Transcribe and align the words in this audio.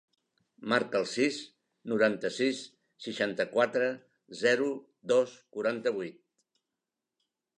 Marca 0.71 0.99
el 0.99 1.03
sis, 1.09 1.35
noranta-sis, 1.91 2.61
seixanta-quatre, 3.07 3.91
zero, 4.41 4.69
dos, 5.13 5.37
quaranta-vuit. 5.57 6.21